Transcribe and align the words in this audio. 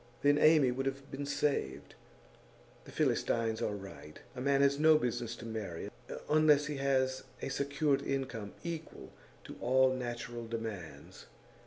Then 0.23 0.39
Amy 0.39 0.71
would 0.71 0.87
have 0.87 1.11
been 1.11 1.27
saved. 1.27 1.93
The 2.85 2.91
Philistines 2.91 3.61
are 3.61 3.75
right: 3.75 4.17
a 4.35 4.41
man 4.41 4.61
has 4.61 4.79
no 4.79 4.97
business 4.97 5.35
to 5.35 5.45
marry 5.45 5.91
unless 6.27 6.65
he 6.65 6.77
has 6.77 7.25
a 7.43 7.49
secured 7.49 8.01
income 8.01 8.53
equal 8.63 9.11
to 9.43 9.57
all 9.61 9.93
natural 9.93 10.47
demands. 10.47 11.27